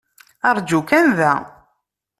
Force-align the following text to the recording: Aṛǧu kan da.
Aṛǧu 0.49 0.79
kan 0.89 1.07
da. 1.17 1.33